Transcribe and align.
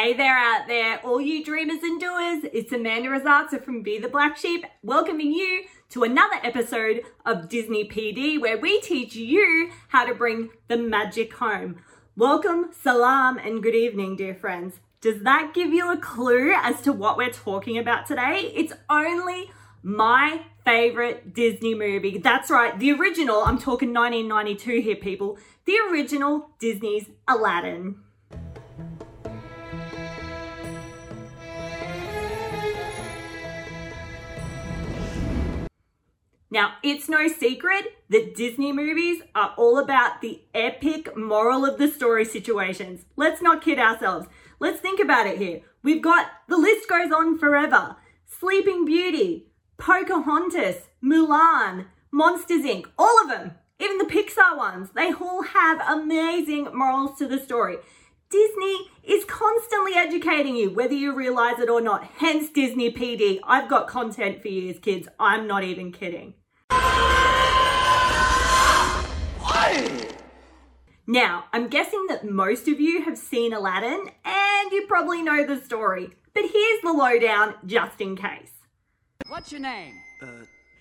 Hey 0.00 0.12
there 0.12 0.38
out 0.38 0.68
there, 0.68 1.00
all 1.04 1.20
you 1.20 1.44
dreamers 1.44 1.82
and 1.82 2.00
doers. 2.00 2.44
It's 2.52 2.70
Amanda 2.70 3.08
Rosazza 3.08 3.60
from 3.64 3.82
Be 3.82 3.98
the 3.98 4.06
Black 4.06 4.36
Sheep, 4.36 4.64
welcoming 4.80 5.32
you 5.32 5.64
to 5.90 6.04
another 6.04 6.36
episode 6.44 7.02
of 7.26 7.48
Disney 7.48 7.84
PD, 7.84 8.40
where 8.40 8.56
we 8.56 8.80
teach 8.80 9.16
you 9.16 9.70
how 9.88 10.06
to 10.06 10.14
bring 10.14 10.50
the 10.68 10.76
magic 10.76 11.34
home. 11.34 11.82
Welcome, 12.16 12.70
salam, 12.80 13.38
and 13.38 13.60
good 13.60 13.74
evening, 13.74 14.14
dear 14.14 14.36
friends. 14.36 14.78
Does 15.00 15.24
that 15.24 15.50
give 15.52 15.72
you 15.72 15.90
a 15.90 15.96
clue 15.96 16.52
as 16.54 16.80
to 16.82 16.92
what 16.92 17.16
we're 17.16 17.30
talking 17.30 17.76
about 17.76 18.06
today? 18.06 18.52
It's 18.54 18.74
only 18.88 19.50
my 19.82 20.42
favorite 20.64 21.34
Disney 21.34 21.74
movie. 21.74 22.18
That's 22.18 22.52
right, 22.52 22.78
the 22.78 22.92
original. 22.92 23.42
I'm 23.42 23.58
talking 23.58 23.92
1992 23.92 24.80
here, 24.80 24.94
people. 24.94 25.38
The 25.64 25.76
original 25.90 26.50
Disney's 26.60 27.06
Aladdin. 27.26 27.96
Now, 36.50 36.74
it's 36.82 37.08
no 37.08 37.28
secret 37.28 37.84
that 38.08 38.34
Disney 38.34 38.72
movies 38.72 39.22
are 39.34 39.54
all 39.58 39.78
about 39.78 40.22
the 40.22 40.40
epic 40.54 41.14
moral 41.16 41.66
of 41.66 41.78
the 41.78 41.88
story 41.88 42.24
situations. 42.24 43.04
Let's 43.16 43.42
not 43.42 43.62
kid 43.62 43.78
ourselves. 43.78 44.26
Let's 44.58 44.80
think 44.80 44.98
about 44.98 45.26
it 45.26 45.38
here. 45.38 45.60
We've 45.82 46.02
got 46.02 46.26
the 46.48 46.56
list 46.56 46.88
goes 46.88 47.12
on 47.12 47.38
forever 47.38 47.96
Sleeping 48.26 48.84
Beauty, 48.84 49.46
Pocahontas, 49.76 50.88
Mulan, 51.04 51.86
Monsters 52.10 52.64
Inc., 52.64 52.86
all 52.98 53.22
of 53.22 53.28
them, 53.28 53.52
even 53.80 53.98
the 53.98 54.04
Pixar 54.04 54.56
ones, 54.56 54.90
they 54.94 55.12
all 55.12 55.42
have 55.42 55.80
amazing 55.88 56.68
morals 56.74 57.18
to 57.18 57.28
the 57.28 57.38
story. 57.38 57.76
Disney 58.30 58.90
is 59.04 59.24
constantly 59.24 59.94
educating 59.94 60.56
you, 60.56 60.70
whether 60.70 60.94
you 60.94 61.14
realize 61.14 61.58
it 61.58 61.70
or 61.70 61.80
not. 61.80 62.04
Hence 62.18 62.50
Disney 62.50 62.92
PD. 62.92 63.38
I've 63.44 63.68
got 63.68 63.88
content 63.88 64.42
for 64.42 64.48
you, 64.48 64.74
kids. 64.74 65.08
I'm 65.18 65.46
not 65.46 65.64
even 65.64 65.92
kidding. 65.92 66.34
Now, 71.10 71.46
I'm 71.54 71.68
guessing 71.68 72.06
that 72.08 72.28
most 72.28 72.68
of 72.68 72.78
you 72.78 73.02
have 73.04 73.16
seen 73.16 73.54
Aladdin 73.54 74.10
and 74.26 74.72
you 74.72 74.84
probably 74.86 75.22
know 75.22 75.42
the 75.46 75.58
story, 75.58 76.10
but 76.34 76.42
here's 76.42 76.82
the 76.82 76.92
lowdown 76.92 77.54
just 77.64 77.98
in 78.00 78.14
case. 78.14 78.52
What's 79.26 79.50
your 79.50 79.62
name? 79.62 79.94
Uh, 80.22 80.26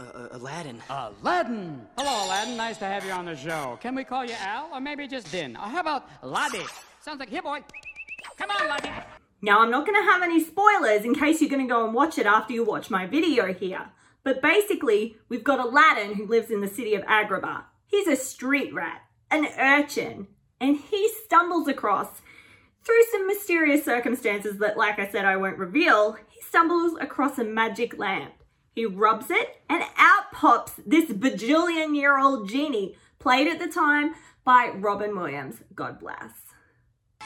uh, 0.00 0.02
uh, 0.02 0.28
Aladdin. 0.32 0.82
Aladdin. 0.90 1.86
Hello, 1.96 2.26
Aladdin. 2.26 2.56
Nice 2.56 2.78
to 2.78 2.84
have 2.84 3.04
you 3.04 3.12
on 3.12 3.26
the 3.26 3.36
show. 3.36 3.78
Can 3.80 3.94
we 3.94 4.02
call 4.02 4.24
you 4.24 4.34
Al 4.40 4.70
or 4.72 4.80
maybe 4.80 5.06
just 5.06 5.30
Din? 5.30 5.56
Or 5.56 5.68
how 5.68 5.80
about 5.80 6.08
Laddie? 6.22 6.66
Sounds 7.00 7.20
like 7.20 7.30
here, 7.30 7.42
boy. 7.42 7.60
Come 8.36 8.50
on, 8.50 8.68
Laddie. 8.68 8.90
Now, 9.40 9.60
I'm 9.60 9.70
not 9.70 9.86
going 9.86 10.00
to 10.04 10.10
have 10.10 10.22
any 10.22 10.42
spoilers 10.42 11.04
in 11.04 11.14
case 11.14 11.40
you're 11.40 11.50
going 11.50 11.66
to 11.66 11.72
go 11.72 11.84
and 11.84 11.94
watch 11.94 12.18
it 12.18 12.26
after 12.26 12.52
you 12.52 12.64
watch 12.64 12.90
my 12.90 13.06
video 13.06 13.52
here. 13.52 13.90
But 14.24 14.42
basically, 14.42 15.16
we've 15.28 15.44
got 15.44 15.60
Aladdin 15.60 16.14
who 16.14 16.26
lives 16.26 16.50
in 16.50 16.60
the 16.60 16.68
city 16.68 16.94
of 16.94 17.02
Agrabah. 17.02 17.62
He's 17.88 18.06
a 18.06 18.16
street 18.16 18.72
rat, 18.72 19.00
an 19.30 19.46
urchin, 19.58 20.28
and 20.60 20.76
he 20.76 21.10
stumbles 21.24 21.68
across, 21.68 22.20
through 22.84 23.02
some 23.10 23.26
mysterious 23.26 23.84
circumstances 23.84 24.58
that, 24.58 24.76
like 24.76 24.98
I 24.98 25.10
said, 25.10 25.24
I 25.24 25.36
won't 25.36 25.58
reveal, 25.58 26.16
he 26.28 26.40
stumbles 26.42 26.96
across 27.00 27.38
a 27.38 27.44
magic 27.44 27.98
lamp. 27.98 28.34
He 28.74 28.86
rubs 28.86 29.30
it, 29.30 29.62
and 29.68 29.82
out 29.96 30.30
pops 30.32 30.74
this 30.86 31.10
bajillion 31.10 31.96
year 31.96 32.18
old 32.18 32.48
genie, 32.48 32.96
played 33.18 33.48
at 33.48 33.58
the 33.58 33.66
time 33.66 34.14
by 34.44 34.70
Robin 34.74 35.16
Williams. 35.16 35.56
God 35.74 35.98
bless. 35.98 36.30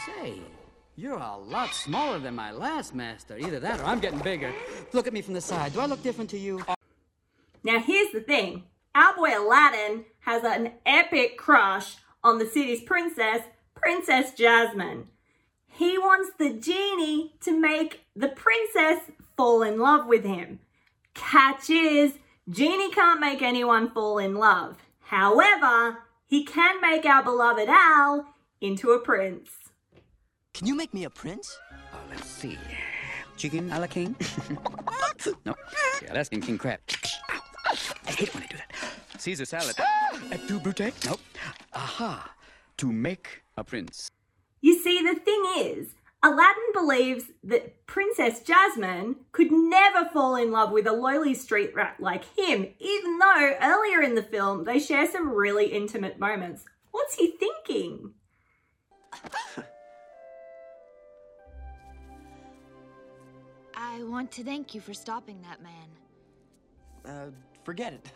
Say, 0.06 0.40
you're 0.96 1.18
a 1.18 1.36
lot 1.36 1.74
smaller 1.74 2.18
than 2.18 2.34
my 2.34 2.52
last 2.52 2.94
master. 2.94 3.36
Either 3.36 3.60
that 3.60 3.80
or 3.80 3.84
I'm 3.84 4.00
getting 4.00 4.20
bigger. 4.20 4.52
Look 4.92 5.06
at 5.06 5.12
me 5.12 5.22
from 5.22 5.34
the 5.34 5.40
side. 5.40 5.72
Do 5.72 5.80
I 5.80 5.86
look 5.86 6.02
different 6.02 6.30
to 6.30 6.38
you? 6.38 6.62
Now, 7.64 7.78
here's 7.80 8.12
the 8.12 8.20
thing 8.20 8.64
our 8.94 9.14
boy 9.16 9.36
Aladdin 9.38 10.04
has 10.20 10.44
an 10.44 10.72
epic 10.86 11.36
crush 11.36 11.96
on 12.22 12.38
the 12.38 12.46
city's 12.46 12.82
princess, 12.82 13.42
Princess 13.74 14.32
Jasmine. 14.32 15.08
He 15.66 15.98
wants 15.98 16.30
the 16.38 16.52
genie 16.52 17.34
to 17.40 17.58
make 17.58 18.04
the 18.14 18.28
princess 18.28 19.10
fall 19.36 19.62
in 19.62 19.78
love 19.78 20.06
with 20.06 20.24
him. 20.24 20.60
Catch 21.14 21.70
is, 21.70 22.14
Genie 22.50 22.90
can't 22.90 23.20
make 23.20 23.40
anyone 23.40 23.90
fall 23.90 24.18
in 24.18 24.34
love. 24.34 24.76
However, 25.00 25.98
he 26.26 26.44
can 26.44 26.80
make 26.80 27.04
our 27.06 27.22
beloved 27.22 27.68
Al 27.68 28.26
into 28.60 28.90
a 28.90 28.98
prince. 28.98 29.50
Can 30.52 30.66
you 30.66 30.74
make 30.74 30.92
me 30.92 31.04
a 31.04 31.10
prince? 31.10 31.56
Oh, 31.92 31.98
let's 32.10 32.28
see. 32.28 32.58
Chicken 33.36 33.72
a 33.72 33.80
la 33.80 33.86
king? 33.86 34.14
no. 35.46 35.54
Yeah, 36.02 36.12
that's 36.12 36.28
king, 36.28 36.40
king 36.40 36.58
crab. 36.58 36.80
I 38.06 38.10
hate 38.10 38.34
when 38.34 38.42
I 38.42 38.46
do 38.46 38.51
that. 38.51 38.51
Caesar 39.22 39.44
salad. 39.44 39.76
Et 40.32 40.48
tu 40.48 40.58
brute? 40.58 40.92
Nope. 41.04 41.20
Aha. 41.74 42.34
To 42.78 42.92
make 42.92 43.44
a 43.56 43.62
prince. 43.62 44.08
You 44.60 44.76
see, 44.76 45.00
the 45.00 45.14
thing 45.14 45.44
is, 45.58 45.94
Aladdin 46.24 46.72
believes 46.74 47.26
that 47.44 47.86
Princess 47.86 48.40
Jasmine 48.40 49.14
could 49.30 49.52
never 49.52 50.08
fall 50.12 50.34
in 50.34 50.50
love 50.50 50.72
with 50.72 50.88
a 50.88 50.92
lowly 50.92 51.34
street 51.34 51.72
rat 51.72 51.96
like 52.00 52.24
him, 52.36 52.66
even 52.80 53.18
though 53.18 53.54
earlier 53.62 54.02
in 54.02 54.16
the 54.16 54.24
film 54.24 54.64
they 54.64 54.80
share 54.80 55.08
some 55.08 55.30
really 55.30 55.66
intimate 55.66 56.18
moments. 56.18 56.64
What's 56.90 57.14
he 57.14 57.36
thinking? 57.38 58.14
I 63.76 64.02
want 64.02 64.32
to 64.32 64.42
thank 64.42 64.74
you 64.74 64.80
for 64.80 64.94
stopping 64.94 65.42
that 65.42 65.62
man. 65.62 65.88
Uh, 67.04 67.30
forget 67.62 67.92
it. 67.92 68.10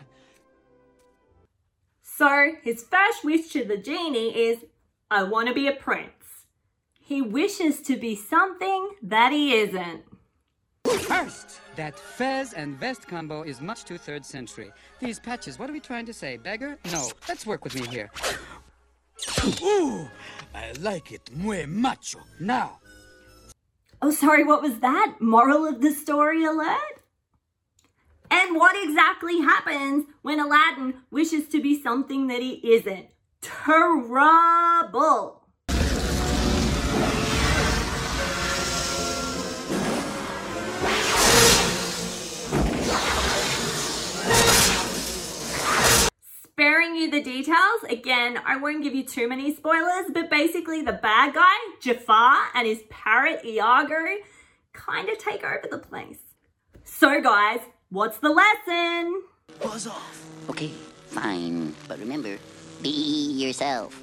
So, 2.17 2.53
his 2.63 2.83
first 2.83 3.25
wish 3.25 3.49
to 3.51 3.65
the 3.65 3.77
genie 3.77 4.35
is, 4.35 4.65
I 5.11 5.25
want 5.25 5.49
to 5.49 5.55
be 5.55 5.69
a 5.69 5.73
prince. 5.73 6.47
He 6.99 7.21
wishes 7.21 7.83
to 7.83 7.97
be 7.97 8.17
something 8.17 8.89
that 9.03 9.33
he 9.33 9.53
isn't. 9.53 10.03
First, 11.01 11.61
that 11.77 11.99
fez 11.99 12.55
and 12.55 12.75
vest 12.77 13.07
combo 13.07 13.43
is 13.43 13.61
much 13.61 13.85
too 13.85 13.99
third 13.99 14.25
century. 14.25 14.73
These 14.99 15.21
patches, 15.21 15.59
what 15.59 15.69
are 15.69 15.75
we 15.75 15.81
trying 15.81 16.07
to 16.07 16.15
say? 16.15 16.39
Beggar? 16.39 16.79
No, 16.91 17.11
let's 17.29 17.45
work 17.47 17.65
with 17.65 17.75
me 17.75 17.87
here. 17.87 18.11
Ooh, 19.63 20.09
I 20.55 20.73
like 20.81 21.13
it 21.13 21.31
muy 21.35 21.67
macho. 21.67 22.21
Now, 22.41 22.79
Oh, 24.03 24.11
sorry, 24.11 24.45
what 24.45 24.63
was 24.63 24.79
that? 24.81 25.17
Moral 25.21 25.67
of 25.67 25.81
the 25.81 25.91
story 25.93 26.45
alert? 26.45 26.96
And 28.31 28.57
what 28.57 28.77
exactly 28.83 29.41
happens 29.41 30.07
when 30.23 30.41
Aladdin 30.41 31.03
wishes 31.11 31.49
to 31.49 31.61
be 31.61 31.81
something 31.81 32.27
that 32.29 32.41
he 32.41 32.55
isn't? 32.75 33.07
Trouble. 33.41 35.43
Sparing 46.45 46.97
you 46.97 47.11
the 47.11 47.23
details, 47.23 47.83
again, 47.89 48.41
I 48.45 48.57
won't 48.57 48.83
give 48.83 48.95
you 48.95 49.05
too 49.05 49.29
many 49.29 49.55
spoilers, 49.55 50.07
but 50.13 50.31
basically 50.31 50.83
the 50.83 50.95
bad 50.95 51.35
guy, 51.35 51.55
Jafar, 51.83 52.49
and 52.55 52.67
his 52.67 52.83
parrot, 52.89 53.45
Iago, 53.45 54.17
kind 54.73 55.09
of 55.09 55.19
take 55.19 55.45
over 55.45 55.67
the 55.71 55.79
place. 55.79 56.19
So 56.83 57.21
guys, 57.21 57.61
what's 57.97 58.19
the 58.19 58.29
lesson? 58.29 59.23
Buzz 59.63 59.87
off. 59.87 60.27
Okay, 60.51 60.69
fine. 61.07 61.75
But 61.89 61.99
remember, 61.99 62.37
be 62.83 62.91
yourself. 62.91 63.99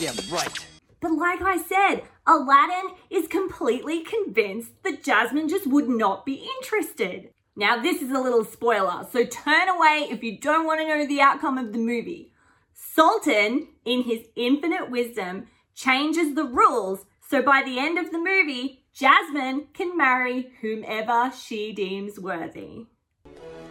Yeah, 0.00 0.12
right. 0.30 0.66
But 1.00 1.12
like 1.12 1.42
I 1.42 1.58
said, 1.58 2.04
Aladdin 2.26 2.96
is 3.10 3.28
completely 3.28 4.02
convinced 4.02 4.82
that 4.84 5.04
Jasmine 5.04 5.50
just 5.50 5.66
would 5.66 5.86
not 5.86 6.24
be 6.24 6.48
interested. 6.56 7.28
Now, 7.54 7.80
this 7.80 8.00
is 8.00 8.10
a 8.10 8.18
little 8.20 8.44
spoiler, 8.44 9.06
so 9.12 9.26
turn 9.26 9.68
away 9.68 10.08
if 10.10 10.22
you 10.22 10.38
don't 10.38 10.66
want 10.66 10.80
to 10.80 10.88
know 10.88 11.06
the 11.06 11.20
outcome 11.20 11.58
of 11.58 11.72
the 11.72 11.78
movie. 11.78 12.32
Sultan, 12.72 13.68
in 13.84 14.04
his 14.04 14.20
infinite 14.34 14.90
wisdom, 14.90 15.48
changes 15.74 16.34
the 16.34 16.44
rules 16.44 17.04
so 17.28 17.42
by 17.42 17.62
the 17.64 17.78
end 17.78 17.98
of 17.98 18.12
the 18.12 18.18
movie, 18.18 18.84
Jasmine 18.94 19.66
can 19.74 19.96
marry 19.96 20.52
whomever 20.60 21.32
she 21.36 21.72
deems 21.72 22.20
worthy. 22.20 22.86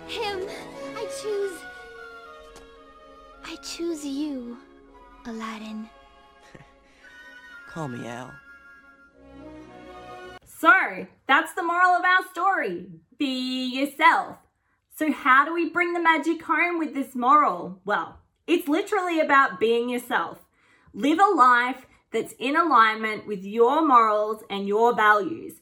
Him! 0.08 0.48
I 0.96 1.06
choose. 1.22 1.60
I 3.44 3.56
choose 3.58 4.06
you, 4.06 4.58
Aladdin. 5.26 5.90
Call 7.70 7.88
me 7.88 8.08
Al. 8.08 8.32
So, 10.46 11.08
that's 11.28 11.54
the 11.54 11.64
moral 11.64 11.92
of 11.92 12.04
our 12.04 12.24
story. 12.32 12.88
Be 13.18 13.66
yourself. 13.76 14.38
So, 14.96 15.12
how 15.12 15.44
do 15.46 15.54
we 15.54 15.70
bring 15.70 15.94
the 15.94 16.02
magic 16.02 16.42
home 16.44 16.80
with 16.80 16.94
this 16.94 17.16
moral? 17.16 17.82
Well, 17.84 18.20
it's 18.48 18.68
literally 18.68 19.20
about 19.20 19.60
being 19.60 19.90
yourself. 19.90 20.46
Live 20.94 21.20
a 21.20 21.36
life 21.36 21.86
that's 22.12 22.34
in 22.40 22.56
alignment 22.56 23.28
with 23.28 23.44
your 23.44 23.86
morals 23.86 24.44
and 24.50 24.68
your 24.68 24.96
values. 24.96 25.62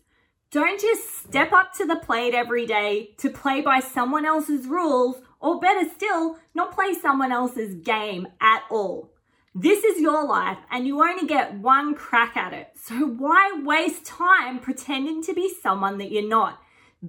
Don't 0.53 0.79
just 0.79 1.23
step 1.23 1.51
up 1.51 1.73
to 1.77 1.85
the 1.87 1.95
plate 1.95 2.35
every 2.35 2.67
day 2.67 3.09
to 3.17 3.31
play 3.31 3.61
by 3.61 3.79
someone 3.79 4.23
else's 4.23 4.67
rules, 4.67 5.15
or 5.39 5.59
better 5.59 5.89
still, 5.89 6.37
not 6.53 6.75
play 6.75 6.93
someone 6.93 7.31
else's 7.31 7.73
game 7.73 8.27
at 8.39 8.61
all. 8.69 9.09
This 9.55 9.83
is 9.83 9.99
your 9.99 10.23
life 10.23 10.59
and 10.69 10.85
you 10.85 11.01
only 11.01 11.25
get 11.25 11.55
one 11.55 11.95
crack 11.95 12.37
at 12.37 12.53
it. 12.53 12.67
So 12.75 12.93
why 12.93 13.63
waste 13.65 14.05
time 14.05 14.59
pretending 14.59 15.23
to 15.23 15.33
be 15.33 15.51
someone 15.59 15.97
that 15.97 16.11
you're 16.11 16.29
not? 16.29 16.61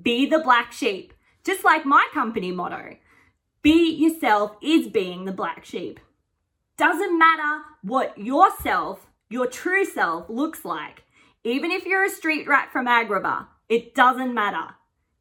Be 0.02 0.24
the 0.24 0.38
black 0.38 0.72
sheep. 0.72 1.12
Just 1.44 1.64
like 1.64 1.84
my 1.84 2.08
company 2.14 2.50
motto. 2.50 2.96
Be 3.60 3.92
yourself 3.94 4.56
is 4.62 4.88
being 4.88 5.26
the 5.26 5.32
black 5.32 5.66
sheep. 5.66 6.00
Doesn't 6.78 7.18
matter 7.18 7.62
what 7.82 8.16
yourself, 8.16 9.06
your 9.28 9.46
true 9.46 9.84
self 9.84 10.30
looks 10.30 10.64
like. 10.64 11.03
Even 11.44 11.70
if 11.70 11.84
you're 11.84 12.04
a 12.04 12.10
street 12.10 12.48
rat 12.48 12.70
from 12.72 12.86
Agrabah, 12.86 13.46
it 13.68 13.94
doesn't 13.94 14.32
matter. 14.32 14.74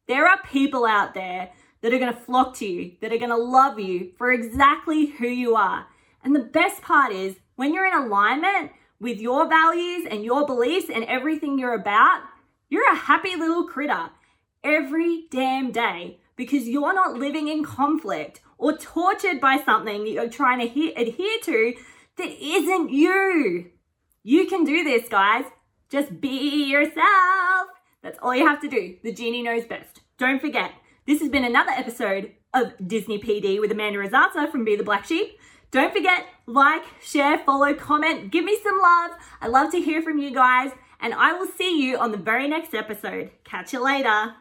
There 0.08 0.26
are 0.26 0.40
people 0.42 0.86
out 0.86 1.12
there 1.12 1.50
that 1.82 1.92
are 1.92 1.98
going 1.98 2.14
to 2.14 2.20
flock 2.20 2.56
to 2.56 2.66
you, 2.66 2.92
that 3.02 3.12
are 3.12 3.18
going 3.18 3.30
to 3.30 3.36
love 3.36 3.78
you 3.78 4.12
for 4.16 4.32
exactly 4.32 5.06
who 5.06 5.28
you 5.28 5.54
are. 5.54 5.86
And 6.22 6.34
the 6.34 6.40
best 6.40 6.80
part 6.80 7.12
is 7.12 7.36
when 7.56 7.74
you're 7.74 7.86
in 7.86 7.92
alignment 7.92 8.72
with 8.98 9.20
your 9.20 9.46
values 9.46 10.06
and 10.10 10.24
your 10.24 10.46
beliefs 10.46 10.88
and 10.92 11.04
everything 11.04 11.58
you're 11.58 11.74
about, 11.74 12.22
you're 12.70 12.90
a 12.90 12.96
happy 12.96 13.36
little 13.36 13.64
critter 13.68 14.08
every 14.62 15.26
damn 15.30 15.72
day 15.72 16.20
because 16.36 16.66
you're 16.66 16.94
not 16.94 17.18
living 17.18 17.48
in 17.48 17.62
conflict 17.62 18.40
or 18.56 18.76
tortured 18.78 19.40
by 19.40 19.58
something 19.62 20.04
that 20.04 20.10
you're 20.10 20.28
trying 20.28 20.60
to 20.60 20.66
he- 20.66 20.94
adhere 20.94 21.38
to 21.42 21.74
that 22.16 22.30
isn't 22.42 22.90
you. 22.90 23.70
You 24.22 24.46
can 24.46 24.64
do 24.64 24.82
this, 24.84 25.06
guys. 25.08 25.44
Just 25.94 26.20
be 26.20 26.64
yourself. 26.64 27.68
That's 28.02 28.18
all 28.20 28.34
you 28.34 28.44
have 28.44 28.60
to 28.62 28.68
do. 28.68 28.96
The 29.04 29.12
genie 29.12 29.44
knows 29.44 29.64
best. 29.64 30.00
Don't 30.18 30.40
forget, 30.40 30.72
this 31.06 31.20
has 31.20 31.28
been 31.28 31.44
another 31.44 31.70
episode 31.70 32.32
of 32.52 32.72
Disney 32.84 33.20
PD 33.20 33.60
with 33.60 33.70
Amanda 33.70 34.00
Rosazza 34.00 34.50
from 34.50 34.64
Be 34.64 34.74
the 34.74 34.82
Black 34.82 35.04
Sheep. 35.04 35.38
Don't 35.70 35.92
forget, 35.92 36.26
like, 36.46 36.82
share, 37.00 37.38
follow, 37.38 37.74
comment, 37.74 38.32
give 38.32 38.44
me 38.44 38.58
some 38.60 38.80
love. 38.80 39.12
I 39.40 39.46
love 39.46 39.70
to 39.70 39.80
hear 39.80 40.02
from 40.02 40.18
you 40.18 40.34
guys, 40.34 40.72
and 40.98 41.14
I 41.14 41.32
will 41.32 41.46
see 41.46 41.80
you 41.80 41.96
on 41.96 42.10
the 42.10 42.18
very 42.18 42.48
next 42.48 42.74
episode. 42.74 43.30
Catch 43.44 43.72
you 43.72 43.84
later. 43.84 44.34